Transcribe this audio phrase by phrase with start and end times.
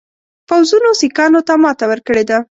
[0.47, 2.37] پوځونو سیکهانو ته ماته ورکړې ده.